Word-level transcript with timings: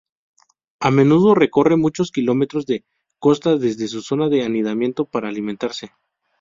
A 0.79 0.89
menudo 0.89 1.35
recorren 1.35 1.79
muchos 1.79 2.11
kilómetros 2.11 2.65
de 2.65 2.83
costa 3.19 3.57
desde 3.57 3.87
su 3.87 4.01
zona 4.01 4.29
de 4.29 4.41
anidamiento 4.43 5.05
para 5.05 5.29
alimentarse. 5.29 5.91